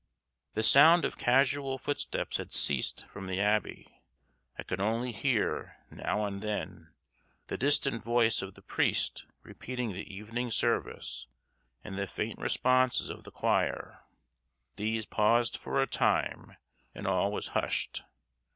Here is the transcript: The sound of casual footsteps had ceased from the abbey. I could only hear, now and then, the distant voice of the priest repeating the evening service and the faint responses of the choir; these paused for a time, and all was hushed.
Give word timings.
The 0.55 0.63
sound 0.63 1.05
of 1.05 1.19
casual 1.19 1.77
footsteps 1.77 2.37
had 2.37 2.51
ceased 2.51 3.05
from 3.09 3.27
the 3.27 3.39
abbey. 3.39 4.01
I 4.57 4.63
could 4.63 4.81
only 4.81 5.11
hear, 5.11 5.77
now 5.91 6.25
and 6.25 6.41
then, 6.41 6.89
the 7.49 7.57
distant 7.59 8.01
voice 8.01 8.41
of 8.41 8.55
the 8.55 8.63
priest 8.63 9.27
repeating 9.43 9.93
the 9.93 10.11
evening 10.11 10.49
service 10.49 11.27
and 11.83 11.99
the 11.99 12.07
faint 12.07 12.39
responses 12.39 13.09
of 13.11 13.25
the 13.25 13.31
choir; 13.31 14.01
these 14.75 15.05
paused 15.05 15.55
for 15.55 15.79
a 15.79 15.85
time, 15.85 16.57
and 16.95 17.05
all 17.05 17.31
was 17.31 17.49
hushed. 17.49 18.03